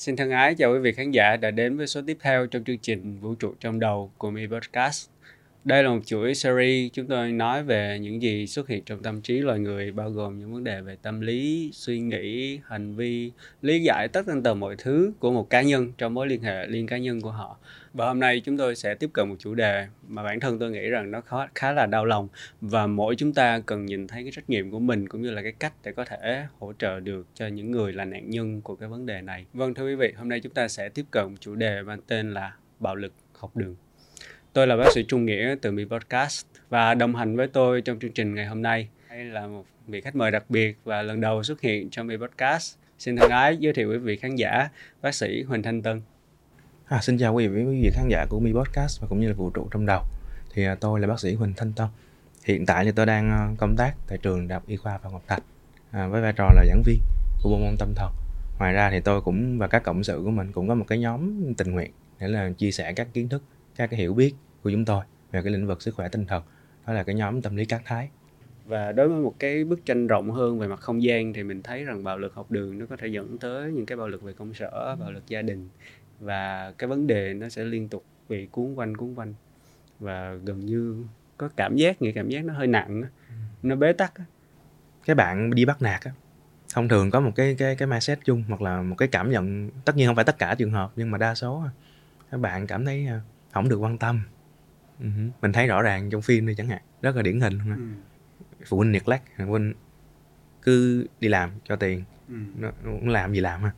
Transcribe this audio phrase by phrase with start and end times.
[0.00, 2.64] Xin thân ái chào quý vị khán giả đã đến với số tiếp theo trong
[2.64, 5.08] chương trình Vũ trụ trong đầu của Mi Podcast.
[5.64, 9.20] Đây là một chuỗi series chúng tôi nói về những gì xuất hiện trong tâm
[9.20, 13.32] trí loài người bao gồm những vấn đề về tâm lý, suy nghĩ, hành vi,
[13.62, 16.66] lý giải tất tần tần mọi thứ của một cá nhân trong mối liên hệ
[16.66, 17.58] liên cá nhân của họ.
[17.92, 20.70] Và hôm nay chúng tôi sẽ tiếp cận một chủ đề mà bản thân tôi
[20.70, 22.28] nghĩ rằng nó khá, khá là đau lòng
[22.60, 25.42] và mỗi chúng ta cần nhìn thấy cái trách nhiệm của mình cũng như là
[25.42, 28.76] cái cách để có thể hỗ trợ được cho những người là nạn nhân của
[28.76, 29.46] cái vấn đề này.
[29.52, 32.34] Vâng thưa quý vị, hôm nay chúng ta sẽ tiếp cận chủ đề mang tên
[32.34, 33.76] là bạo lực học đường.
[34.52, 37.98] Tôi là bác sĩ Trung Nghĩa từ Mi Podcast và đồng hành với tôi trong
[37.98, 41.20] chương trình ngày hôm nay Đây là một vị khách mời đặc biệt và lần
[41.20, 42.76] đầu xuất hiện trong Mi Podcast.
[42.98, 44.68] Xin thân ái giới thiệu quý vị khán giả
[45.02, 46.02] bác sĩ Huỳnh Thanh Tân.
[46.86, 49.28] À, xin chào quý vị quý vị khán giả của Mi Podcast và cũng như
[49.28, 50.02] là vũ trụ trong đầu.
[50.54, 51.86] Thì à, tôi là bác sĩ Huỳnh Thanh Tân.
[52.44, 55.12] Hiện tại thì tôi đang à, công tác tại trường Đại học Y khoa Phạm
[55.12, 55.42] Ngọc Thạch
[55.90, 56.98] à, với vai trò là giảng viên
[57.42, 58.12] của bộ môn tâm thần.
[58.58, 60.98] Ngoài ra thì tôi cũng và các cộng sự của mình cũng có một cái
[60.98, 61.90] nhóm tình nguyện
[62.20, 63.42] để là chia sẻ các kiến thức,
[63.80, 66.42] các cái hiểu biết của chúng tôi về cái lĩnh vực sức khỏe tinh thần.
[66.86, 68.08] Đó là cái nhóm tâm lý các thái.
[68.66, 71.62] Và đối với một cái bức tranh rộng hơn về mặt không gian thì mình
[71.62, 74.22] thấy rằng bạo lực học đường nó có thể dẫn tới những cái bạo lực
[74.22, 75.68] về công sở, bạo lực gia đình
[76.20, 79.34] và cái vấn đề nó sẽ liên tục bị cuốn quanh cuốn quanh
[80.00, 81.04] và gần như
[81.36, 83.02] có cảm giác nghĩ cảm giác nó hơi nặng
[83.62, 84.12] nó bế tắc
[85.04, 86.10] cái bạn đi bắt nạt á
[86.74, 89.70] thông thường có một cái cái cái mindset chung hoặc là một cái cảm nhận
[89.84, 91.64] tất nhiên không phải tất cả trường hợp nhưng mà đa số
[92.30, 93.20] các bạn cảm thấy à,
[93.52, 94.20] không được quan tâm.
[95.00, 95.30] Uh-huh.
[95.42, 96.82] mình thấy rõ ràng trong phim này chẳng hạn.
[97.02, 97.82] Rất là điển hình ừ.
[98.66, 99.74] phụ huynh neglect phụ huynh
[100.62, 102.04] cứ đi làm cho tiền.
[102.28, 102.34] Ừ.
[102.58, 103.72] nó, nó muốn làm gì làm ha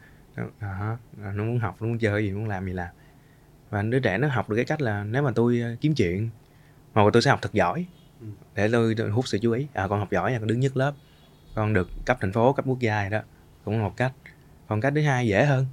[0.60, 2.88] đó, nó muốn học nó muốn chơi gì muốn làm gì làm.
[3.70, 6.30] Và đứa trẻ nó học được cái cách là nếu mà tôi ờ, kiếm chuyện
[6.92, 7.86] hoặc là tôi sẽ học thật giỏi
[8.54, 9.66] để tôi, tôi hút sự chú ý.
[9.72, 10.94] À con học giỏi là con đứng nhất lớp.
[11.54, 13.20] Con được cấp thành phố cấp quốc gia rồi đó.
[13.64, 14.12] Cũng là một cách.
[14.68, 15.66] Còn cách thứ hai dễ hơn.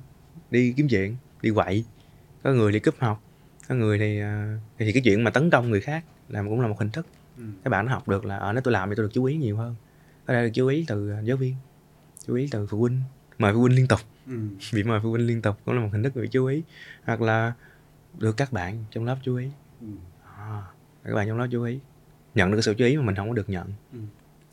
[0.51, 1.85] Đi kiếm chuyện đi quậy.
[2.43, 3.23] Có người thì cúp học
[3.69, 6.67] có người thì ờ, thì cái chuyện mà tấn công người khác là cũng là
[6.67, 7.43] một hình thức ừ.
[7.63, 9.37] các bạn học được là ở à, nếu tôi làm thì tôi được chú ý
[9.37, 9.75] nhiều hơn
[10.25, 11.55] có thể được chú ý từ ờ, giáo viên
[12.27, 13.01] chú ý từ phụ huynh
[13.37, 14.39] mời phụ huynh liên tục ừ.
[14.73, 16.63] bị mời phụ huynh liên tục cũng là một hình thức bị chú ý
[17.03, 17.53] hoặc là
[18.17, 19.49] được các bạn trong lớp chú ý
[19.81, 19.87] ừ.
[20.37, 20.61] à,
[21.03, 21.79] các bạn trong lớp chú ý
[22.35, 23.99] nhận được cái sự chú ý mà mình không có được nhận ừ.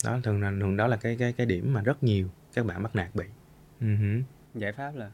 [0.05, 2.83] đó thường là thường đó là cái cái cái điểm mà rất nhiều các bạn
[2.83, 3.25] bắt nạt bị
[3.81, 4.23] uh-huh.
[4.55, 5.11] giải pháp là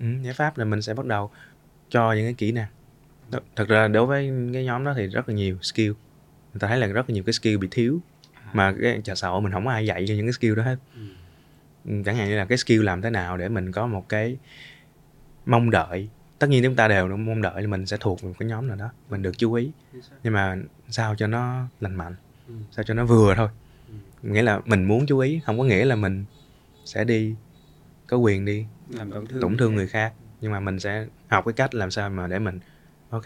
[0.00, 1.30] ừ, giải pháp là mình sẽ bắt đầu
[1.88, 2.68] cho những cái kỹ năng
[3.56, 5.92] thật ra đối với cái nhóm đó thì rất là nhiều skill.
[6.52, 8.00] Người ta thấy là rất là nhiều cái skill bị thiếu
[8.52, 10.76] mà cái trà xã mình không có ai dạy cho những cái skill đó hết.
[10.94, 12.02] Ừ.
[12.04, 14.36] Chẳng hạn như là cái skill làm thế nào để mình có một cái
[15.46, 16.08] mong đợi.
[16.38, 18.76] Tất nhiên chúng ta đều mong đợi là mình sẽ thuộc một cái nhóm nào
[18.76, 19.70] đó mình được chú ý.
[20.22, 20.56] Nhưng mà
[20.88, 22.14] sao cho nó lành mạnh?
[22.48, 22.54] Ừ.
[22.70, 23.48] sao cho nó vừa thôi?
[23.88, 23.94] Ừ.
[24.30, 26.24] nghĩa là mình muốn chú ý không có nghĩa là mình
[26.84, 27.34] sẽ đi
[28.06, 30.12] có quyền đi làm tổn thương, tổn thương người khác.
[30.40, 32.60] Nhưng mà mình sẽ học cái cách làm sao mà để mình
[33.10, 33.24] ok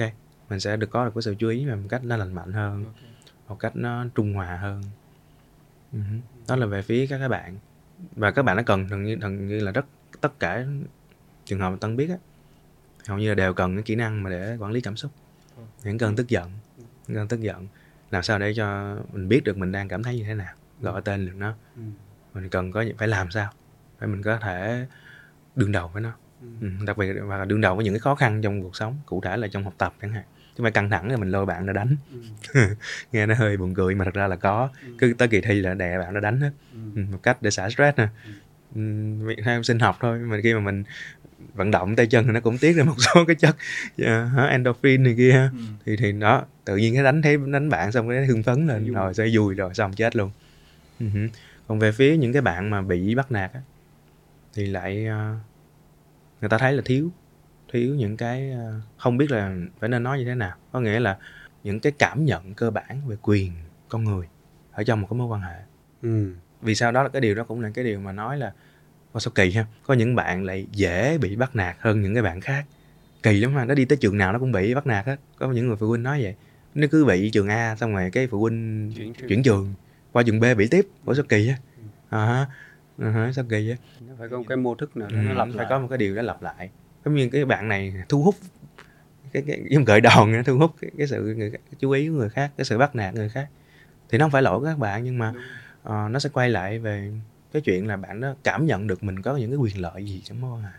[0.50, 2.52] mình sẽ được có được cái sự chú ý mà một cách nó lành mạnh
[2.52, 3.10] hơn okay.
[3.48, 4.82] một cách nó trung hòa hơn.
[5.92, 6.20] Uh-huh.
[6.48, 7.58] đó là về phía các các bạn.
[8.16, 9.86] Và các bạn nó cần gần như gần như là rất
[10.20, 10.64] tất cả
[11.44, 12.16] trường hợp mà tân biết á
[13.06, 15.12] hầu như là đều cần cái kỹ năng mà để quản lý cảm xúc.
[15.84, 17.66] Những cơn tức giận những cơn tức giận
[18.10, 21.02] làm sao để cho mình biết được mình đang cảm thấy như thế nào gọi
[21.04, 21.54] tên được nó.
[21.76, 21.82] Ừ.
[22.34, 23.52] mình cần có phải làm sao?
[24.00, 24.86] Để mình có thể
[25.56, 26.46] đương đầu với nó ừ.
[26.60, 26.68] ừ.
[26.86, 29.36] đặc biệt và đương đầu với những cái khó khăn trong cuộc sống cụ thể
[29.36, 30.24] là trong học tập chẳng hạn
[30.56, 31.96] chứ phải căng thẳng là mình lôi bạn ra đánh
[32.52, 32.60] ừ.
[33.12, 34.92] nghe nó hơi buồn cười mà thật ra là có ừ.
[34.98, 36.78] cứ tới kỳ thi là đè bạn ra đánh hết ừ.
[36.96, 37.02] ừ.
[37.12, 38.08] một cách để xả stress nè
[38.74, 39.34] ừ.
[39.44, 40.84] theo sinh học thôi mà khi mà mình
[41.54, 43.56] vận động tay chân thì nó cũng tiết ra một số cái chất
[44.02, 45.58] uh, endorphin này kia ừ.
[45.86, 48.92] thì thì đó tự nhiên cái đánh thấy đánh bạn xong cái hưng phấn lên
[48.92, 50.30] rồi sẽ vui rồi xong chết luôn
[51.00, 51.28] uh-huh.
[51.68, 53.60] còn về phía những cái bạn mà bị bắt nạt á,
[54.54, 55.49] thì lại uh,
[56.40, 57.10] người ta thấy là thiếu
[57.72, 60.56] thiếu những cái ờ, không biết là phải nên nói như thế nào.
[60.72, 61.18] Có nghĩa là
[61.64, 63.52] những cái cảm nhận cơ bản về quyền
[63.88, 64.26] con người
[64.72, 65.56] ở trong một cái mối quan hệ.
[66.02, 66.32] Ừ.
[66.62, 68.52] vì sao đó là cái điều đó cũng là cái điều mà nói là
[69.12, 72.22] Ồ, sao kỳ ha có những bạn lại dễ bị bắt nạt hơn những cái
[72.22, 72.64] bạn khác.
[73.22, 75.16] Kỳ lắm mà nó đi tới trường nào nó cũng bị bắt nạt hết.
[75.38, 76.34] Có những người phụ huynh nói vậy
[76.74, 79.74] nó cứ bị trường A xong rồi cái phụ huynh chuyển, chuyển trường
[80.12, 81.56] qua trường B bị tiếp ủa sao kỳ á
[82.10, 82.46] à,
[83.00, 83.76] à, sao kỳ á
[84.18, 85.66] phải có một cái mô thức nào đó ừ, nó lặp phải lại.
[85.70, 86.70] có một cái điều đó lặp lại.
[87.04, 88.34] Giống như cái bạn này thu hút
[89.32, 92.14] cái, cái giống gợi đòn thu hút cái, cái sự người, cái chú ý của
[92.14, 93.48] người khác cái sự bắt nạt người khác.
[94.08, 95.28] Thì nó không phải lỗi của các bạn nhưng mà
[95.82, 97.12] uh, nó sẽ quay lại về
[97.52, 100.20] cái chuyện là bạn đó cảm nhận được mình có những cái quyền lợi gì
[100.24, 100.78] trong mối quan hệ.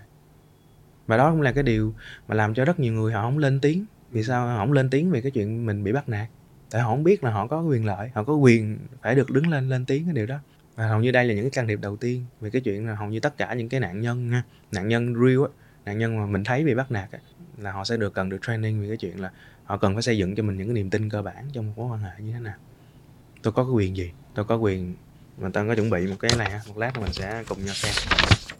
[1.07, 1.93] Và đó cũng là cái điều
[2.27, 3.85] mà làm cho rất nhiều người họ không lên tiếng.
[4.11, 4.47] Vì sao?
[4.47, 6.27] Họ không lên tiếng về cái chuyện mình bị bắt nạt.
[6.71, 9.47] Tại họ không biết là họ có quyền lợi họ có quyền phải được đứng
[9.47, 10.39] lên lên tiếng cái điều đó
[10.81, 12.95] và hầu như đây là những cái can thiệp đầu tiên về cái chuyện là
[12.95, 14.31] hầu như tất cả những cái nạn nhân
[14.71, 15.49] nạn nhân real á
[15.85, 17.19] nạn nhân mà mình thấy bị bắt nạt á,
[17.57, 19.31] là họ sẽ được cần được training về cái chuyện là
[19.63, 21.73] họ cần phải xây dựng cho mình những cái niềm tin cơ bản trong một
[21.75, 22.53] mối quan hệ như thế nào.
[23.41, 24.11] Tôi có cái quyền gì?
[24.33, 24.95] Tôi có quyền
[25.37, 27.93] mà tôi có chuẩn bị một cái này một lát mình sẽ cùng nhau xem.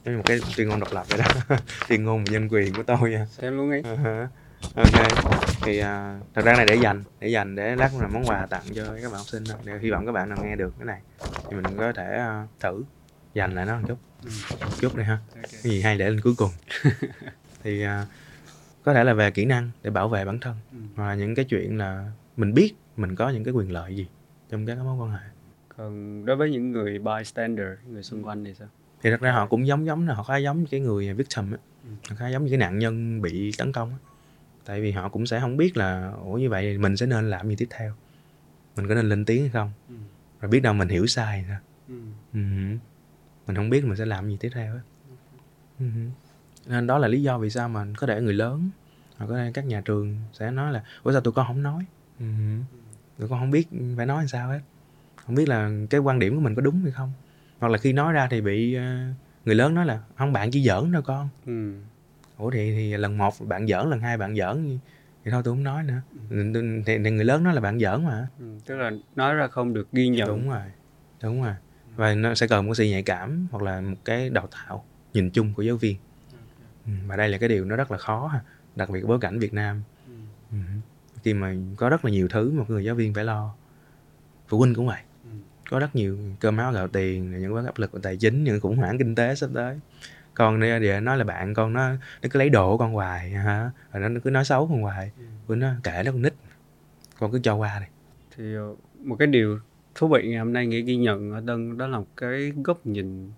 [0.06, 1.58] Giống như một cái tuyên ngôn độc lập vậy đó.
[1.88, 3.26] Tuyên ngôn về nhân quyền của tôi nha.
[3.26, 3.82] Xem luôn đi.
[3.90, 4.28] Uh-huh.
[4.76, 5.08] Ok.
[5.64, 8.64] Thì à, thật ra này để dành để dành để lát là món quà tặng
[8.76, 10.86] cho các bạn học sinh thôi để hy vọng các bạn nào nghe được cái
[10.86, 11.02] này
[11.50, 12.84] thì mình có thể à, thử
[13.34, 13.98] dành lại nó một chút.
[14.24, 14.30] Ừ.
[14.62, 15.18] một chút đi ha.
[15.36, 15.42] Ok.
[15.52, 16.52] cái gì hay để lên cuối cùng.
[17.64, 18.06] Thì à,
[18.84, 20.78] có thể là về kỹ năng để bảo vệ bản thân Ừ.
[20.96, 24.08] hoặc là những cái chuyện là mình biết mình có những cái quyền lợi gì
[24.50, 25.28] trong các mối quan hệ.
[25.78, 28.68] Còn đối với những người bystander người xung quanh thì sao?
[29.04, 31.58] Thì thật ra họ cũng giống giống là họ khá giống cái người victim á.
[31.84, 31.90] Ừ.
[32.10, 33.96] họ khá giống như cái nạn nhân bị tấn công á
[34.66, 37.48] tại vì họ cũng sẽ không biết là ủa như vậy mình sẽ nên làm
[37.50, 37.94] gì tiếp theo
[38.76, 39.96] mình có nên lên tiếng hay không Ừ.
[40.42, 41.96] rồi biết đâu mình hiểu sai sao Ừ.
[42.34, 42.40] ừ.
[43.48, 44.82] mình không biết mình sẽ làm gì tiếp theo á
[45.80, 45.86] ừ.
[46.68, 48.70] nên đó là lý do vì sao mà có thể người lớn
[49.18, 51.86] hoặc có thể các nhà trường sẽ nói là ủa sao tụi con không nói
[52.20, 52.26] ừ.
[53.20, 53.68] tụi con không biết
[53.98, 54.60] phải nói làm sao hết
[55.26, 57.12] không biết là cái quan điểm của mình có đúng hay không
[57.60, 58.84] hoặc là khi nói ra thì bị ờ,
[59.46, 61.74] người lớn nói là không bạn chỉ giỡn đâu con Ừ.
[62.42, 64.80] ủa thì thì lần một bạn giỡn lần hai bạn giỡn
[65.24, 66.02] thì, thôi tôi không nói nữa.
[66.30, 66.36] Thì,
[66.86, 68.28] thì, thì người lớn nói là bạn giỡn mà.
[68.40, 68.46] Ừ.
[68.66, 70.28] tức là nói ra không được ghi nhận.
[70.28, 70.62] Đúng rồi
[71.24, 71.54] đúng rồi.
[71.96, 75.30] Và nó sẽ cần một sự nhạy cảm hoặc là một cái đào tạo nhìn
[75.30, 75.98] chung của giáo viên.
[76.86, 78.42] Ừ, mà đây là cái điều nó rất là khó ha
[78.76, 79.84] đặc biệt bối cảnh Việt Nam.
[80.08, 80.14] Ừ.
[80.52, 80.58] ừ.
[81.24, 83.56] khi mà có rất là nhiều thứ mà người giáo viên phải lo.
[84.48, 85.02] Phụ huynh cũng vậy.
[85.24, 85.30] Ừ.
[85.70, 88.60] có rất nhiều cơm áo gạo tiền những cái áp lực của tài chính những
[88.60, 89.80] khủng hoảng kinh tế sắp tới
[90.42, 91.90] con đi để nói là bạn con nó
[92.22, 93.72] nó cứ lấy đồ của con hoài hả?
[93.94, 95.12] Rồi nó cứ nói xấu con hoài.
[95.18, 95.24] Ừ.
[95.48, 96.34] của nó kể nó con nít.
[97.20, 97.86] Con cứ cho qua đi.
[98.36, 99.60] Thì ờ, một cái điều
[99.96, 102.86] thú vị ngày hôm nay nghĩa ghi nhận ở Tân đó là một cái góc
[102.86, 103.32] nhìn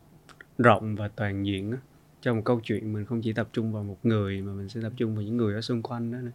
[0.58, 1.78] rộng và toàn diện á
[2.22, 4.82] trong một câu chuyện mình không chỉ tập trung vào một người mà mình sẽ
[4.84, 6.32] tập trung vào những người ở xung quanh đó nữa.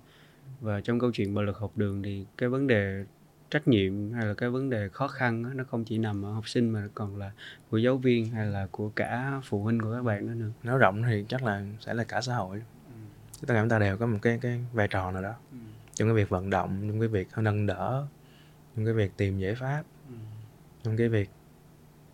[0.60, 3.04] Và trong câu chuyện bạo lực học đường thì cái vấn đề
[3.50, 6.32] trách nhiệm hay là cái vấn đề khó khăn á, nó không chỉ nằm ở
[6.32, 7.32] học sinh mà còn là
[7.70, 10.50] của giáo viên hay là của cả phụ huynh của các bạn đó nữa.
[10.62, 12.62] Nói rộng thì chắc là sẽ là cả xã hội.
[13.40, 15.34] Tất cả chúng ta đều có một cái cái vai trò nào đó.
[15.94, 18.06] Trong cái việc vận động trong cái việc nâng đỡ
[18.76, 19.82] trong cái việc tìm giải pháp
[20.82, 21.30] trong cái việc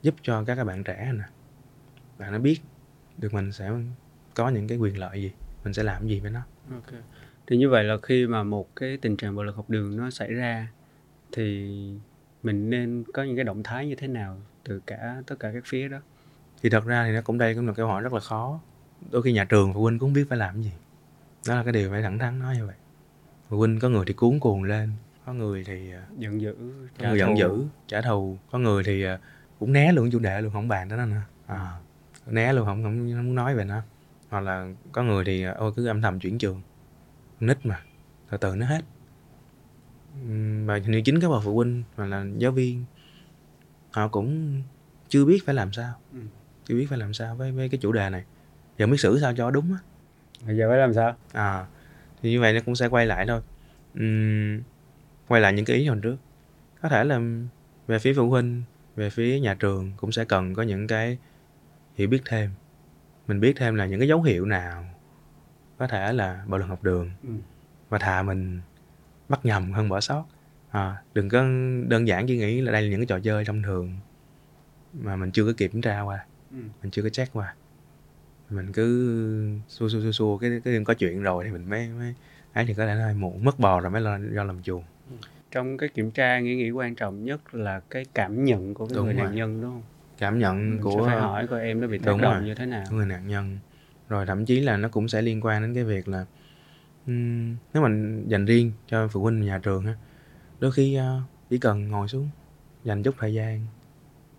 [0.02, 1.24] giúp cho các bạn trẻ nè.
[2.18, 2.60] Bạn nó biết
[3.18, 3.70] được mình sẽ
[4.34, 5.32] có những cái quyền lợi gì
[5.64, 6.40] mình sẽ làm gì với nó.
[6.70, 7.00] Ok.
[7.46, 10.10] Thì như vậy là khi mà một cái tình trạng bạo lực học đường nó
[10.10, 10.68] xảy ra
[11.32, 11.70] thì
[12.42, 15.62] mình nên có những cái động thái như thế nào từ cả tất cả các
[15.66, 15.98] phía đó.
[16.62, 18.60] thì thật ra thì nó cũng đây cũng là câu hỏi rất là khó.
[19.10, 20.72] Đôi khi nhà trường phụ huynh cũng không biết phải làm gì.
[21.48, 22.74] Đó là cái điều phải thẳng thắn nói như vậy.
[23.48, 24.90] Phụ huynh có người thì cuốn cuồng lên
[25.26, 26.54] có người thì à, Giận dữ,
[26.98, 28.38] có trả người giận dữ trả thù.
[28.50, 29.18] Có người thì à,
[29.58, 31.22] cũng né luôn chủ đề luôn không bàn tới nó nữa.
[31.46, 31.72] À,
[32.26, 33.82] né luôn không không, không muốn nói về nó.
[34.30, 36.62] Hoặc là có người thì à, ôi cứ âm thầm chuyển trường.
[37.40, 37.80] Nít mà
[38.30, 38.80] từ từ nó hết
[40.66, 42.84] Và như chính các bậc phụ huynh hoặc là giáo viên
[43.90, 44.62] họ cũng
[45.08, 46.18] chưa biết phải làm sao Ừ.
[46.64, 48.24] chưa biết phải làm sao với, với cái chủ đề này
[48.78, 49.78] giờ biết xử sao cho đúng á
[50.46, 51.16] Bây giờ phải làm sao?
[51.32, 51.66] à
[52.22, 53.40] thì như vậy nó cũng sẽ quay lại thôi
[53.94, 54.60] Ừm,
[55.28, 56.16] quay lại những cái ý hồi trước
[56.82, 57.20] có thể là
[57.86, 58.62] về phía phụ huynh
[58.96, 61.18] về phía nhà trường cũng sẽ cần có những cái
[61.94, 62.50] hiểu biết thêm
[63.26, 64.84] mình biết thêm là những cái dấu hiệu nào
[65.78, 67.28] có thể là bạo lực học đường Ừ.
[67.88, 68.60] và thà mình
[69.28, 70.24] bắt nhầm hơn bỏ sót
[70.70, 71.42] à, đừng có
[71.88, 73.96] đơn giản chỉ nghĩ là đây là những cái trò chơi thông thường
[74.92, 76.56] mà mình chưa có kiểm tra qua Ừ.
[76.82, 77.54] mình chưa có check qua
[78.50, 82.14] mình cứ xua xua xua xua cái cái có chuyện rồi thì mình mới mới
[82.52, 84.84] ấy thì có thể là hơi muộn mất bò rồi mới lo do làm chuồng
[85.50, 88.96] Trong cái kiểm tra nghĩ nghĩ quan trọng nhất là cái cảm nhận của cái
[88.96, 89.24] Đúng người rồi.
[89.24, 89.82] nạn nhân đúng không?
[90.18, 92.42] cảm nhận Mình của phải hỏi coi em nó bị tác động rồi.
[92.44, 92.86] như thế nào.
[92.90, 93.58] của người nạn nhân
[94.08, 96.26] rồi thậm chí là nó cũng sẽ liên quan đến cái việc là
[97.06, 99.96] ừm, nếu mình dành riêng cho phụ huynh nhà trường ha
[100.60, 101.20] đôi khi ờ,
[101.50, 102.28] chỉ cần ngồi xuống
[102.84, 103.66] dành chút thời gian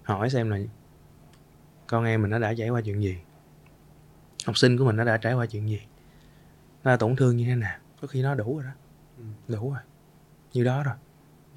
[0.04, 0.60] hỏi xem là
[1.88, 3.18] con em mình nó đã trải qua chuyện gì
[4.46, 5.82] học sinh của mình nó đã trải qua chuyện gì
[6.84, 8.72] nó đã tổn thương như thế nào có khi nó đủ rồi đó
[9.48, 9.82] đủ rồi
[10.54, 10.96] như đó rồi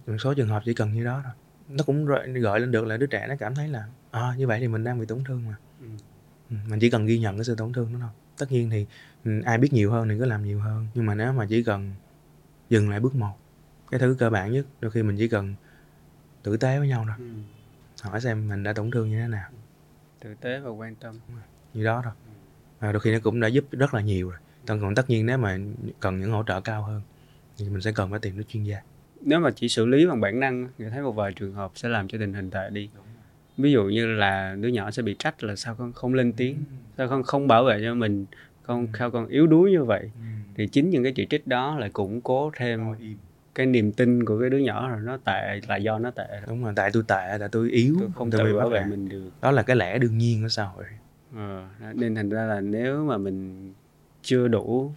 [0.07, 1.33] một số trường hợp chỉ cần như đó rồi
[1.69, 2.07] nó cũng
[2.41, 4.85] gợi lên được là đứa trẻ nó cảm thấy là à, như vậy thì mình
[4.85, 5.57] đang bị tổn thương mà.
[5.81, 5.87] Ừ.
[6.51, 8.87] Ừ, mình chỉ cần ghi nhận cái sự tổn thương đó thôi tất nhiên thì
[9.25, 10.87] ừ, ai biết nhiều hơn thì cứ làm nhiều hơn.
[10.95, 11.93] Nhưng mà nếu mà chỉ cần
[12.71, 13.35] dừng lại bước một
[13.91, 15.55] cái thứ cơ bản nhất đôi khi mình chỉ cần
[16.43, 17.17] tử tế với nhau thôi.
[17.19, 18.09] Ừ.
[18.11, 19.51] hỏi xem mình đã tổn thương như thế nào.
[20.21, 21.21] Tử tế và quan tâm.
[21.75, 22.13] như đó thôi.
[22.81, 24.39] Và đôi khi nó cũng đã giúp rất là nhiều rồi.
[24.67, 25.59] Còn còn tất nhiên nếu mà
[26.01, 27.03] cần những hỗ trợ cao hơn
[27.59, 28.83] thì mình sẽ cần phải tìm đến chuyên gia.
[29.21, 31.89] Nếu mà chỉ xử lý bằng bản năng thì thấy một vài trường hợp sẽ
[31.89, 32.91] làm cho tình hình tệ đi
[33.59, 36.57] ví dụ như là đứa nhỏ sẽ bị trách là sao con không lên tiếng
[36.99, 38.27] sao con không bảo vệ cho mình
[38.63, 38.91] con Ừ.
[38.99, 40.11] sao con yếu đuối như vậy.
[40.15, 40.21] Ừ.
[40.55, 42.81] thì chính những cái chỉ trích đó lại củng cố thêm
[43.55, 46.41] cái niềm tin của cái đứa nhỏ rồi nó tệ là do nó tệ rồi.
[46.49, 49.09] đúng rồi tại tôi tệ tại tôi yếu tôi không tự bảo bắt vệ mình
[49.09, 49.31] được.
[49.43, 50.85] Đó là cái lẽ đương nhiên của xã hội.
[51.37, 53.73] Ờ, nên thành ra là nếu mà mình
[54.23, 54.93] chưa đủ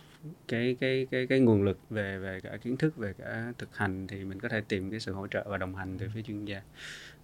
[0.47, 4.07] cái cái cái cái nguồn lực về về cả kiến thức về cả thực hành
[4.07, 6.45] thì mình có thể tìm cái sự hỗ trợ và đồng hành từ phía chuyên
[6.45, 6.61] gia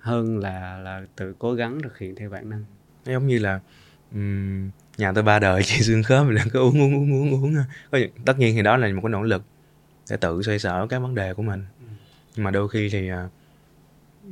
[0.08, 2.66] hơn là là tự cố gắng thực hiện theo bản năng.
[3.06, 3.60] Nó giống như là
[4.12, 7.56] ừm, nhà tôi ba đời chỉ xương khớp mình có uống uống uống uống uống
[7.92, 9.44] Có tất nhiên thì đó là một cái nỗ lực
[10.10, 11.66] để tự xoay sở các vấn đề của mình.
[12.36, 13.30] Nhưng mà đôi khi thì à,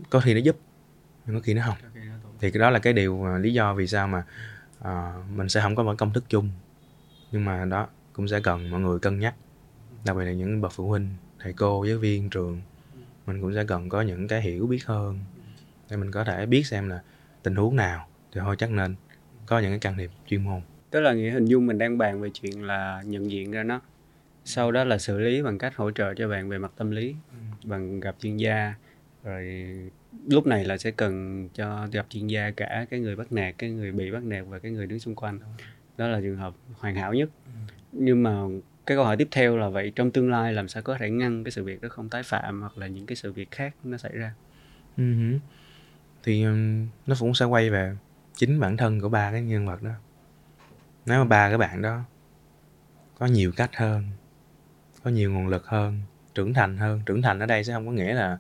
[0.10, 0.58] có khi nó giúp
[1.26, 1.78] nhưng có khi nó không.
[2.40, 4.24] Thì cái đó là cái điều à, lý do vì sao mà
[4.82, 6.50] à, mình sẽ không có một công thức chung.
[7.32, 9.36] Nhưng mà đó cũng sẽ cần mọi người cân nhắc.
[10.06, 12.62] Đặc biệt là những bậc phụ huynh thầy cô giáo viên trường.
[13.26, 15.20] Mình cũng sẽ cần có những cái hiểu biết hơn
[15.90, 17.02] để mình có thể biết xem là
[17.44, 18.96] tình huống nào thì thôi chắc nên
[19.46, 20.62] có những cái can thiệp chuyên môn.
[20.92, 23.82] Tức là nghĩa hình dung mình đang bàn về chuyện là nhận diện ra nó.
[24.46, 27.16] Sau đó là xử lý bằng cách hỗ trợ cho bạn về mặt tâm lý
[27.64, 28.76] bằng gặp chuyên gia.
[29.24, 29.66] Rồi
[30.28, 33.70] lúc này là sẽ cần cho gặp chuyên gia cả cái người bắt nạt cái
[33.70, 35.40] người bị bắt nạt và cái người đứng xung quanh.
[35.98, 37.30] Đó là trường hợp hoàn hảo nhất.
[37.92, 38.42] Nhưng mà
[38.86, 41.44] cái câu hỏi tiếp theo là vậy trong tương lai làm sao có thể ngăn
[41.44, 43.98] cái sự việc đó không tái phạm hoặc là những cái sự việc khác nó
[43.98, 44.34] xảy ra?
[44.98, 45.40] Ừ hử.
[46.26, 46.46] Thì
[47.06, 47.96] nó cũng sẽ quay về
[48.36, 49.92] chính bản thân của ba cái nhân vật đó.
[51.06, 52.02] Nếu mà ba cái bạn đó
[53.20, 54.04] có nhiều cách hơn
[55.04, 56.02] có nhiều nguồn lực hơn
[56.36, 58.38] trưởng thành hơn trưởng thành ở đây sẽ không có nghĩa là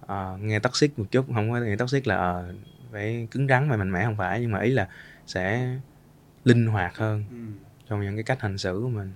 [0.00, 2.54] ờ, nghe toxic một chút không có nghĩa toxic là ờ,
[2.92, 4.88] phải cứng rắn và mạnh mẽ không phải nhưng mà ý là
[5.26, 5.74] sẽ
[6.44, 7.24] linh hoạt hơn
[7.88, 9.12] trong những cái cách hành xử của mình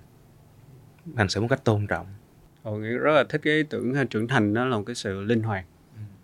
[1.15, 2.07] hành xử một cách tôn trọng.
[2.63, 5.43] Ồ, rất là thích cái tưởng ha, trưởng thành đó là một cái sự linh
[5.43, 5.65] hoạt.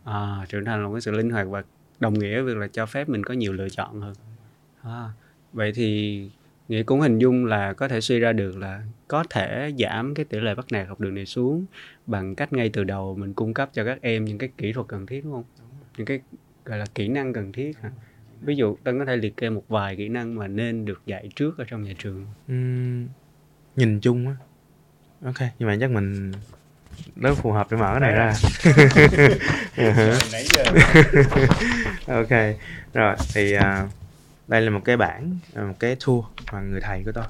[0.03, 1.63] À, trưởng thành là một cái sự linh hoạt và
[1.99, 4.13] đồng nghĩa với việc là cho phép mình có nhiều lựa chọn hơn.
[4.81, 5.09] À,
[5.53, 6.29] vậy thì
[6.67, 10.25] nghĩa cũng hình dung là có thể suy ra được là có thể giảm cái
[10.25, 11.65] tỷ lệ bắt nạt học đường này xuống
[12.05, 14.87] bằng cách ngay từ đầu mình cung cấp cho các em những cái kỹ thuật
[14.87, 15.43] cần thiết đúng không?
[15.97, 16.19] Những cái
[16.65, 17.91] gọi là kỹ năng cần thiết hả?
[18.41, 21.29] Ví dụ tân có thể liệt kê một vài kỹ năng mà nên được dạy
[21.35, 22.25] trước ở trong nhà trường.
[22.47, 23.07] Ừm,
[23.75, 24.35] nhìn chung á.
[25.23, 26.31] Ok nhưng mà chắc mình
[27.15, 28.33] rất phù hợp để mở cái này ra.
[29.77, 30.63] Giờ
[32.15, 32.55] ok
[32.93, 33.87] rồi thì à,
[34.47, 36.15] đây là một cái bảng à, một cái tool
[36.51, 37.23] mà người thầy của tôi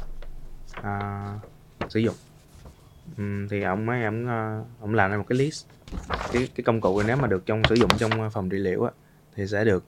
[0.83, 1.23] à,
[1.89, 2.15] sử dụng.
[3.17, 4.27] Ừm, thì ông ấy ông
[4.81, 5.65] ông làm ra một cái list.
[6.31, 8.83] Cái cái công cụ này nếu mà được trong sử dụng trong phòng trị liệu
[8.83, 8.91] á
[9.35, 9.85] thì sẽ được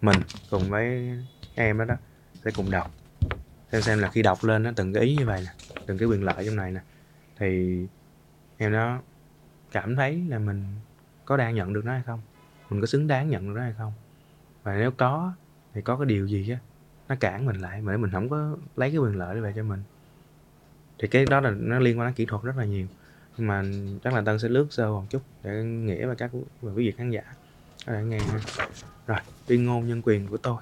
[0.00, 0.16] mình
[0.50, 1.10] cùng với
[1.54, 1.94] em đó đó
[2.44, 2.90] sẽ cùng đọc.
[3.72, 5.50] Xem xem là khi đọc lên nó từng cái ý như vậy nè
[5.86, 6.80] từng cái quyền lợi trong này nè.
[7.38, 7.78] Thì
[8.64, 9.02] em nó
[9.72, 10.64] cảm thấy là mình
[11.24, 12.20] có đang nhận được nó hay không?
[12.70, 13.92] Mình có xứng đáng nhận được nó hay không?
[14.62, 15.32] Và nếu có,
[15.74, 16.58] thì có cái điều gì á,
[17.08, 19.62] nó cản mình lại mà để mình không có lấy cái quyền lợi về cho
[19.62, 19.82] mình?
[20.98, 22.86] Thì cái đó là, nó liên quan đến kỹ thuật rất là nhiều.
[23.36, 23.64] Nhưng mà
[24.04, 26.30] chắc là tân sẽ lướt sơ một chút để nghĩa và các
[26.60, 27.22] và quý vị khán giả
[27.86, 28.40] có thể nghe ha.
[29.06, 30.56] rồi, tuyên ngôn nhân quyền của tôi.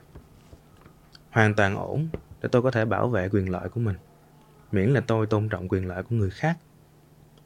[1.31, 2.09] Hoàn toàn ổn
[2.43, 3.97] để tôi có thể bảo vệ quyền lợi của mình,
[4.73, 6.57] miễn là tôi tôn trọng quyền lợi của người khác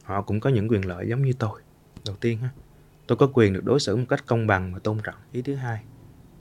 [0.07, 1.61] họ cũng có những quyền lợi giống như tôi.
[2.07, 2.49] Đầu tiên ha
[3.07, 5.15] tôi có quyền được đối xử một cách công bằng và tôn trọng.
[5.33, 5.83] Ý thứ hai,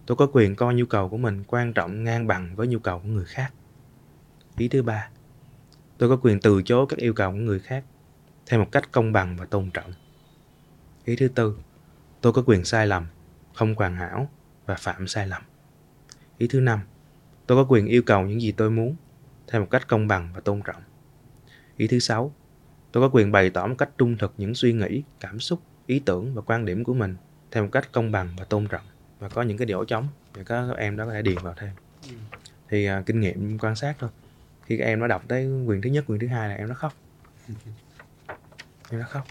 [0.05, 2.99] tôi có quyền coi nhu cầu của mình quan trọng ngang bằng với nhu cầu
[2.99, 3.53] của người khác.
[4.57, 5.09] Ý thứ ba,
[5.97, 7.83] tôi có quyền từ chối các yêu cầu của người khác
[8.45, 9.91] theo một cách công bằng và tôn trọng.
[11.05, 11.57] Ý thứ tư,
[12.21, 13.05] tôi có quyền sai lầm,
[13.53, 14.29] không hoàn hảo
[14.65, 15.41] và phạm sai lầm.
[16.37, 16.79] Ý thứ năm,
[17.47, 18.95] tôi có quyền yêu cầu những gì tôi muốn
[19.47, 20.81] theo một cách công bằng và tôn trọng.
[21.77, 22.33] Ý thứ sáu
[22.95, 25.99] tôi có quyền bày tỏ một cách trung thực những suy nghĩ cảm xúc ý
[25.99, 27.15] tưởng và quan điểm của mình
[27.51, 28.85] theo một cách công bằng và tôn trọng.
[29.19, 31.69] Và có những cái chỗ trống để các em đó có thể điền vào thêm.
[32.69, 34.09] Thì à, kinh nghiệm quan sát thôi.
[34.65, 36.75] Khi các em nó đọc tới quyền thứ nhất quyền thứ hai là em nó
[36.75, 36.93] khóc.
[38.89, 39.23] Em nó khóc.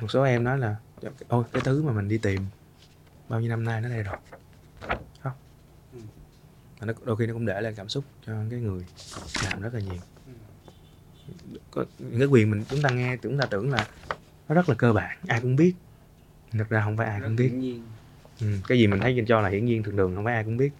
[0.00, 0.76] Một số em nói là
[1.28, 2.42] ôi cái thứ mà mình đi tìm
[3.28, 4.16] bao nhiêu năm nay nó đây rồi.
[5.20, 5.38] Khóc.
[6.78, 8.86] Và nó đôi khi nó cũng để lại cảm xúc cho cái người
[9.44, 10.00] làm rất là nhiều
[12.18, 13.86] cái quyền mình chúng ta nghe chúng ta tưởng là
[14.48, 15.74] nó rất là cơ bản ai cũng biết.
[16.52, 17.52] Thực ra không phải ai cũng biết.
[18.40, 20.56] ừ, cái gì mình thấy cho là hiển nhiên thường thường không phải ai cũng
[20.56, 20.70] biết.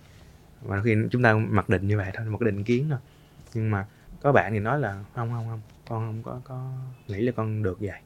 [0.62, 2.98] Và khi chúng ta mặc định như vậy thôi một cái định kiến thôi.
[3.54, 3.86] Nhưng mà
[4.20, 6.72] có bạn thì nói là không không không con không có có
[7.08, 8.00] nghĩ là con được vậy.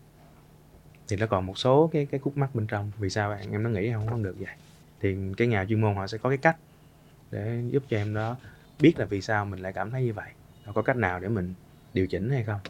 [1.08, 3.62] Thì nó còn một số cái cái khúc mắc bên trong vì sao bạn em
[3.62, 4.54] nó nghĩ không không được vậy?
[5.00, 6.56] Thì cái nhà chuyên môn họ sẽ có cái cách
[7.30, 8.36] để giúp cho em đó
[8.80, 10.30] biết là vì sao mình lại cảm thấy như vậy.
[10.64, 11.54] Và có cách nào để mình
[11.94, 12.60] điều chỉnh hay không?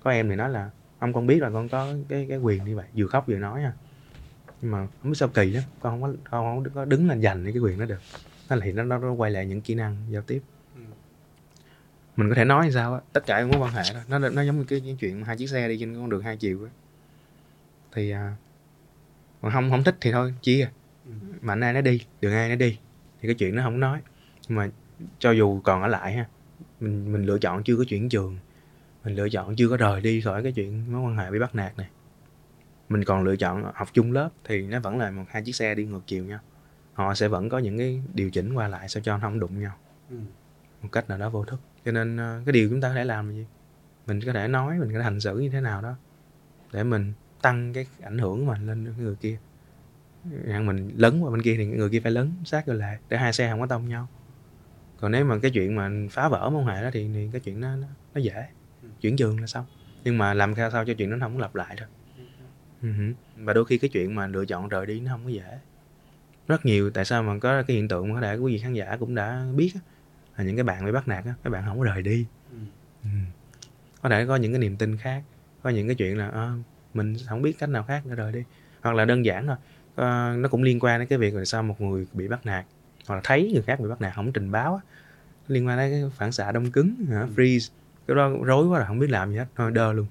[0.00, 2.76] Có em thì nói là ông con biết là con có cái cái quyền như
[2.76, 2.86] vậy.
[2.96, 3.72] Vừa khóc vừa nói à
[4.62, 7.22] nhưng mà không biết sao kỳ lắm con không có con không có đứng lên
[7.22, 8.00] giành cái quyền đó được.
[8.50, 10.42] Nó thì nó, nó nó quay lại những kỹ năng giao tiếp.
[12.16, 14.42] Mình có thể nói sao á tất cả các mối quan hệ đó nó nó
[14.42, 16.70] giống như cái, cái chuyện hai chiếc xe đi trên con đường hai chiều á.
[17.92, 18.36] Thì à,
[19.42, 20.70] mà không không thích thì thôi chia.
[21.06, 21.12] Ừ.
[21.40, 22.78] mà anh ai nó đi đường ai nó đi
[23.20, 24.00] thì cái chuyện nó không nói.
[24.48, 24.68] Nhưng mà
[25.18, 26.26] cho dù còn ở lại ha
[26.80, 28.38] mình mình lựa chọn chưa có chuyển trường
[29.08, 31.54] mình lựa chọn chưa có rời đi khỏi cái chuyện mối quan hệ bị bắt
[31.54, 31.88] nạt này.
[32.88, 35.74] Mình còn lựa chọn học chung lớp thì nó vẫn là một hai chiếc xe
[35.74, 36.38] đi ngược chiều nhau.
[36.92, 39.60] Họ sẽ vẫn có những cái điều chỉnh qua lại sao cho nó không đụng
[39.60, 39.72] nhau.
[40.10, 40.16] Ừ.
[40.82, 41.60] một cách nào đó vô thức.
[41.84, 43.46] Cho nên ờ, cái điều chúng ta có thể làm là gì?
[44.06, 45.94] Mình có thể nói mình có thể hành xử như thế nào đó
[46.72, 47.12] để mình
[47.42, 49.38] tăng cái ảnh hưởng của mình lên người kia.
[50.48, 53.16] Chẳng mình lấn qua bên kia thì người kia phải lấn sát vô lại để
[53.16, 54.08] hai xe không có tông nhau.
[55.00, 57.40] Còn nếu mà cái chuyện mà phá vỡ mối quan hệ đó thì, thì cái
[57.40, 58.46] chuyện nó, nó nó dễ
[59.00, 59.64] chuyển trường là xong
[60.04, 61.88] nhưng mà làm sao sao cho chuyện nó không lặp lại thôi
[62.82, 63.14] Ừ hử.
[63.36, 65.58] và đôi khi cái chuyện mà lựa chọn rời đi nó không có dễ
[66.48, 68.74] rất nhiều tại sao mà có cái hiện tượng mà có thể quý vị khán
[68.74, 69.80] giả cũng đã biết á,
[70.36, 72.58] là những cái bạn bị bắt nạt á các bạn không có rời đi Ừ.
[73.04, 73.08] Ừ.
[74.02, 75.22] có thể có những cái niềm tin khác
[75.62, 76.52] có những cái chuyện là ờ,
[76.94, 78.44] mình không biết cách nào khác để rời đi
[78.82, 79.56] hoặc là đơn giản thôi
[79.94, 82.66] Ờ, nó cũng liên quan đến cái việc là sao một người bị bắt nạt
[83.06, 84.80] hoặc là thấy người khác bị bắt nạt không trình báo á.
[85.48, 87.26] liên quan đến cái phản xạ đông cứng hả?
[87.36, 87.70] freeze
[88.08, 89.46] cái đó rối quá là không biết làm gì hết.
[89.56, 90.06] Thôi đơ luôn.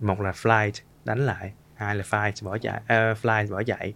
[0.00, 0.72] Một là flight
[1.04, 1.52] đánh lại.
[1.74, 3.94] Hai là fight bỏ chạy ờ, flight bỏ chạy.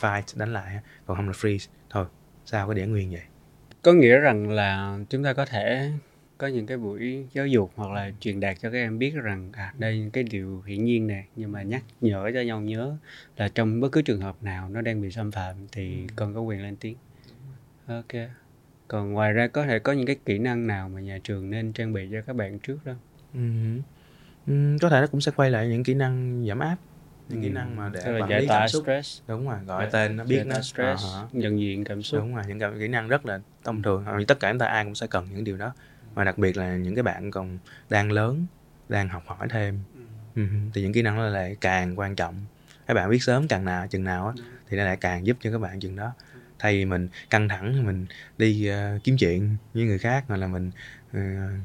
[0.00, 0.78] Fight đánh lại.
[1.06, 1.68] Còn không là freeze.
[1.90, 2.06] Thôi
[2.44, 3.22] sao có để nguyên vậy?
[3.82, 5.90] Có nghĩa rằng là chúng ta có thể
[6.38, 9.50] có những cái buổi giáo dục hoặc là truyền đạt cho các em biết rằng
[9.52, 11.24] à đây những cái điều hiển nhiên nè.
[11.36, 12.96] Nhưng mà nhắc nhở cho nhau nhớ
[13.36, 16.40] là trong bất cứ trường hợp nào nó đang bị xâm phạm thì con có
[16.40, 16.96] quyền lên tiếng.
[17.86, 18.14] Ok
[18.88, 21.72] còn ngoài ra có thể có những cái kỹ năng nào mà nhà trường nên
[21.72, 22.92] trang bị cho các bạn trước đó?
[23.34, 23.40] Ừ.
[24.46, 26.76] Ừ, có thể nó cũng sẽ quay lại những kỹ năng giảm áp
[27.28, 28.82] những kỹ năng mà để quản giải lý tỏa cảm xúc.
[28.84, 29.20] stress.
[29.28, 30.60] Đúng rồi gọi tên nó biết nó.
[30.60, 31.28] stress Ờ hả.
[31.32, 32.20] nhận diện cảm xúc.
[32.20, 34.58] Đúng rồi những cái kỹ năng rất là thông thường Hầu như tất cả chúng
[34.58, 35.72] ta ai cũng sẽ cần những điều đó.
[36.14, 37.58] Và đặc biệt là những cái bạn còn
[37.90, 38.46] đang lớn
[38.88, 39.78] đang học hỏi thêm.
[40.34, 40.42] Ừ,
[40.74, 42.34] thì những kỹ năng đó lại càng quan trọng.
[42.86, 44.32] Các bạn biết sớm càng nào chừng nào á
[44.68, 46.12] thì nó lại càng giúp cho các bạn chừng đó
[46.64, 48.06] thay mình căng thẳng mình
[48.38, 50.70] đi ờ, kiếm chuyện với người khác hoặc là mình
[51.12, 51.20] ờ,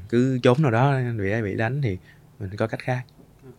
[0.10, 1.98] cứ trốn nào đó bị bị đánh thì
[2.40, 3.04] mình có cách khác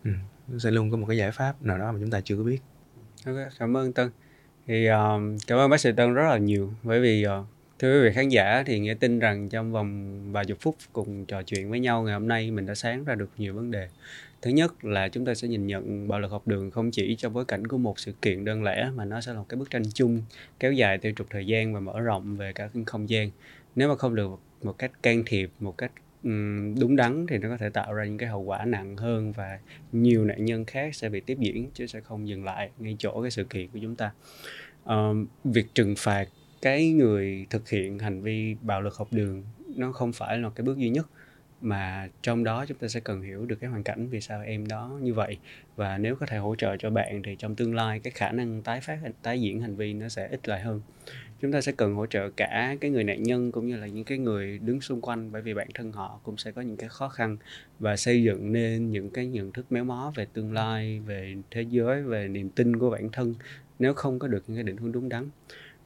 [0.05, 0.11] ừ.
[0.48, 2.42] nó sẽ luôn có một cái giải pháp nào đó mà chúng ta chưa có
[2.42, 2.59] biết
[3.26, 4.11] Ok, cảm ơn Tân.
[4.66, 7.46] Thì um, cảm ơn bác sĩ Tân rất là nhiều bởi vì uh,
[7.79, 11.26] thưa quý vị khán giả thì nghĩa tin rằng trong vòng vài chục phút cùng
[11.26, 13.88] trò chuyện với nhau ngày hôm nay mình đã sáng ra được nhiều vấn đề.
[14.42, 17.33] Thứ nhất là chúng ta sẽ nhìn nhận bạo lực học đường không chỉ trong
[17.33, 19.70] bối cảnh của một sự kiện đơn lẻ mà nó sẽ là một cái bức
[19.70, 20.22] tranh chung
[20.61, 23.31] kéo dài theo trục thời gian và mở rộng về cả không gian.
[23.76, 24.31] Nếu mà không được
[24.62, 25.92] một cách can thiệp, một cách
[26.81, 29.59] đúng đắn thì nó có thể tạo ra những cái hậu quả nặng hơn và
[29.92, 33.22] nhiều nạn nhân khác sẽ bị tiếp diễn chứ sẽ không dừng lại ngay chỗ
[33.22, 34.12] cái sự kiện của chúng ta
[34.85, 36.29] Ờm, việc trừng phạt
[36.62, 39.44] cái người thực hiện hành vi bạo lực học đường
[39.76, 41.07] nó không phải là cái bước duy nhất
[41.61, 44.68] mà trong đó chúng ta sẽ cần hiểu được cái hoàn cảnh vì sao em
[44.68, 45.38] đó như vậy.
[45.77, 48.62] Và nếu có thể hỗ trợ cho bạn thì trong tương lai cái khả năng
[48.62, 50.81] tái phát tái diễn hành vi nó sẽ ít lại hơn.
[51.40, 54.05] Chúng ta sẽ cần hỗ trợ cả cái người nạn nhân cũng như là những
[54.05, 56.88] cái người đứng xung quanh bởi vì bản thân họ cũng sẽ có những cái
[56.88, 57.37] khó khăn.
[57.79, 61.62] Và xây dựng nên những cái nhận thức méo mó về tương lai, về thế
[61.62, 63.35] giới, về niềm tin của bản thân
[63.81, 65.29] nếu không có được những cái định hướng đúng đắn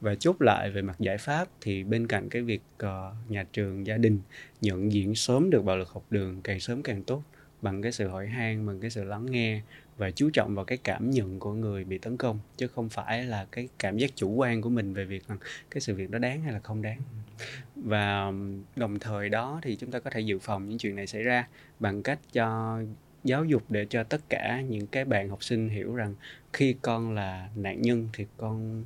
[0.01, 3.87] và chốt lại về mặt giải pháp thì bên cạnh cái việc uh, nhà trường
[3.87, 4.19] gia đình
[4.61, 7.23] nhận diện sớm được bạo lực học đường càng sớm càng tốt
[7.61, 9.61] bằng cái sự hỏi han bằng cái sự lắng nghe
[9.97, 13.23] và chú trọng vào cái cảm nhận của người bị tấn công chứ không phải
[13.23, 15.37] là cái cảm giác chủ quan của mình về việc rằng
[15.71, 16.99] cái sự việc đó đáng hay là không đáng.
[17.75, 18.31] Và
[18.75, 21.47] đồng thời đó thì chúng ta có thể dự phòng những chuyện này xảy ra
[21.79, 22.79] bằng cách cho
[23.23, 26.15] giáo dục để cho tất cả những cái bạn học sinh hiểu rằng
[26.53, 28.83] khi con là nạn nhân thì con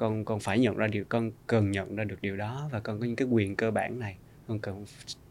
[0.00, 3.00] con con phải nhận ra điều con cần nhận ra được điều đó và con
[3.00, 4.16] có những cái quyền cơ bản này.
[4.48, 4.84] Con cần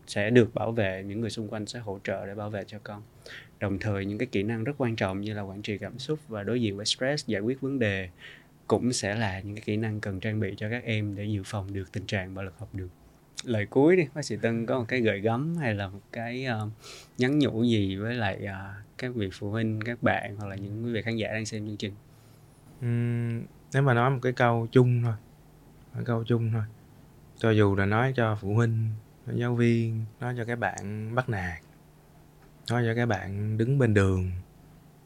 [0.08, 2.80] sẽ được bảo vệ những người xung quanh sẽ hỗ trợ để bảo vệ cho
[2.84, 3.02] con.
[3.60, 6.20] Đồng thời những cái kỹ năng rất quan trọng như là quản trị cảm xúc
[6.28, 8.10] và đối diện với stress giải quyết vấn đề
[8.68, 11.42] cũng sẽ là những cái kỹ năng cần trang bị cho các em để dự
[11.46, 12.90] phòng được tình trạng bạo lực học đường.
[13.44, 16.46] Lời cuối đi bác sĩ Tân có một cái gợi gắm hay là một cái
[16.64, 16.72] uh,
[17.18, 20.86] nhắn nhủ gì với lại uh, các vị phụ huynh các bạn hoặc là những
[20.86, 21.94] quý vị khán giả đang xem chương trình?
[23.74, 25.14] Nếu mà nói một cái câu chung thôi
[25.94, 26.64] một câu chung thôi
[27.38, 28.90] cho dù là nói cho phụ huynh
[29.26, 31.62] nói giáo viên nói cho các bạn bắt nạt
[32.70, 34.32] nói cho các bạn đứng bên đường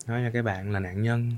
[0.07, 1.31] nói cho các bạn là nạn nhân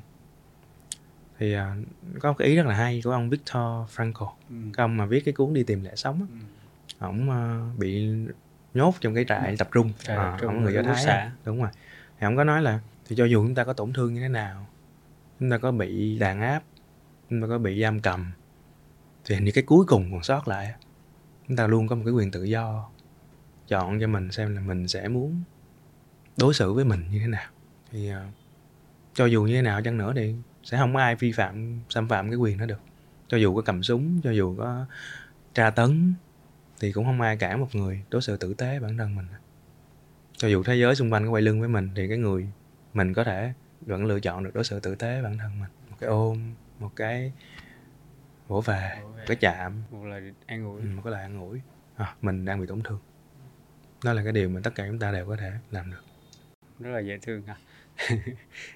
[1.39, 1.75] thì à,
[2.19, 4.55] có một cái ý rất là hay của ông Viktor Frankl ừ.
[4.73, 6.27] cái ông mà viết cái cuốn đi tìm lẽ sống á.
[6.99, 7.05] Ừ.
[7.05, 8.09] ổng à, bị
[8.73, 11.31] nhốt trong cái trại tập trung Trại à, là người do thái á.
[11.45, 11.71] đúng rồi
[12.19, 14.27] thì ổng có nói là thì cho dù chúng ta có tổn thương như thế
[14.27, 14.67] nào
[15.39, 16.63] chúng ta có bị đàn áp
[17.29, 18.31] chúng ta có bị giam cầm.
[19.25, 20.73] Thì hình như cái cuối cùng còn sót lại
[21.47, 22.89] chúng ta luôn có một cái quyền tự do
[23.67, 25.41] chọn cho mình xem là mình sẽ muốn
[26.37, 27.49] đối xử với mình như thế nào.
[27.91, 28.17] Thì uh,
[29.13, 32.07] cho dù như thế nào chăng nữa thì sẽ không có ai vi phạm xâm
[32.07, 32.79] phạm cái quyền đó được.
[33.27, 34.85] Cho dù có cầm súng cho dù có
[35.53, 36.13] tra tấn
[36.79, 39.25] thì cũng không ai cản một người đối xử tử tế bản thân mình.
[40.37, 42.47] Cho dù thế giới xung quanh có quay lưng với mình thì cái người
[42.93, 45.69] mình có thể vẫn lựa chọn được đối xử tử tế bản thân mình.
[45.89, 47.31] Một cái ôm một cái
[48.47, 49.83] vỗ về một cái chạm.
[49.91, 50.81] Một lời an ủi.
[50.81, 51.61] Ừ, một cái lời an ủi.
[51.95, 52.99] À, mình đang bị tổn thương.
[54.03, 56.03] Đó là cái điều mà tất cả chúng ta đều có thể làm được.
[56.79, 57.55] Rất là dễ thương ha.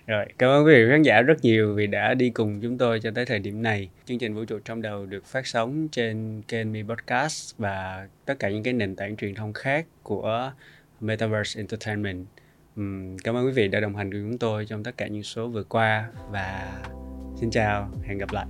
[0.08, 3.00] Rồi cảm ơn quý vị khán giả rất nhiều vì đã đi cùng chúng tôi
[3.00, 3.90] cho tới thời điểm này.
[4.06, 8.40] Chương trình vũ trụ trong đầu được phát sóng trên kênh mi podcast và tất
[8.40, 10.52] cả những cái nền tảng truyền thông khác của
[11.00, 12.26] metaverse entertainment.
[13.24, 15.48] Cảm ơn quý vị đã đồng hành cùng chúng tôi trong tất cả những số
[15.48, 16.82] vừa qua và
[17.40, 18.46] xin chào hẹn gặp lại.